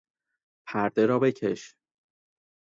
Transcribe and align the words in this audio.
پرده 0.67 1.05
را 1.05 1.19
بکش! 1.19 1.75